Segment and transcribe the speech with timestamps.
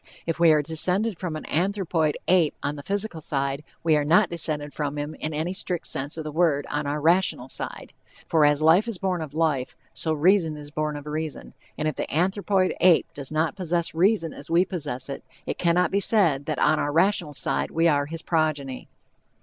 [0.25, 4.31] If we are descended from an anthropoid ape on the physical side, we are not
[4.31, 7.93] descended from him in any strict sense of the word on our rational side;
[8.25, 11.95] for as life is born of life, so reason is born of reason, and if
[11.97, 16.47] the anthropoid ape does not possess reason as we possess it, it cannot be said
[16.47, 18.89] that on our rational side we are his progeny.